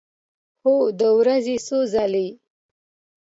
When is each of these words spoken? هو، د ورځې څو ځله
هو، 0.63 0.75
د 0.99 1.01
ورځې 1.19 1.55
څو 1.67 1.77
ځله 1.93 2.25